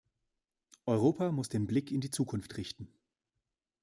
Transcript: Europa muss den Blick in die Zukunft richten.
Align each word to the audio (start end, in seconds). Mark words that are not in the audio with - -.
Europa 0.87 1.31
muss 1.31 1.49
den 1.49 1.67
Blick 1.67 1.91
in 1.91 2.01
die 2.01 2.09
Zukunft 2.09 2.57
richten. 2.57 2.91